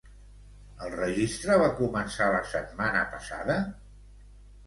El 0.85 0.93
registre 0.99 1.57
va 1.63 1.67
començar 1.81 2.29
la 2.37 2.41
setmana 2.53 3.03
passada? 3.13 3.59